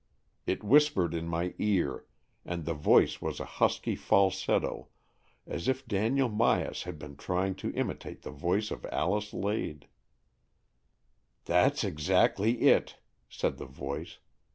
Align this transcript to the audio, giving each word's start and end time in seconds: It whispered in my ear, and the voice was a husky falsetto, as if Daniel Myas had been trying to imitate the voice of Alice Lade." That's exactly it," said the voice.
It 0.47 0.63
whispered 0.63 1.13
in 1.13 1.27
my 1.27 1.53
ear, 1.59 2.05
and 2.43 2.65
the 2.65 2.73
voice 2.73 3.21
was 3.21 3.39
a 3.39 3.45
husky 3.45 3.95
falsetto, 3.95 4.87
as 5.45 5.67
if 5.67 5.87
Daniel 5.87 6.27
Myas 6.27 6.85
had 6.85 6.97
been 6.97 7.15
trying 7.15 7.53
to 7.57 7.71
imitate 7.73 8.23
the 8.23 8.31
voice 8.31 8.71
of 8.71 8.83
Alice 8.91 9.31
Lade." 9.31 9.85
That's 11.45 11.83
exactly 11.83 12.63
it," 12.63 12.97
said 13.29 13.59
the 13.59 13.67
voice. 13.67 14.17